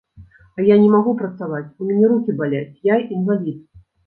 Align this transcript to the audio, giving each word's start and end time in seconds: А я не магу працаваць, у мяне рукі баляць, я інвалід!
А 0.61 0.63
я 0.69 0.77
не 0.85 0.87
магу 0.93 1.13
працаваць, 1.19 1.67
у 1.83 1.91
мяне 1.91 2.09
рукі 2.13 2.37
баляць, 2.41 2.79
я 2.93 2.99
інвалід! 3.19 3.61